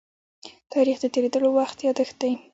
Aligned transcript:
تاریخ 0.73 0.97
د 1.01 1.05
تېرېدلو 1.13 1.49
وخت 1.59 1.77
يادښت 1.85 2.15
دی. 2.21 2.31